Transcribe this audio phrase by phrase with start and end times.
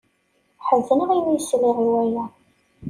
[0.67, 2.25] Ḥezneɣ imi ay sliɣ i waya.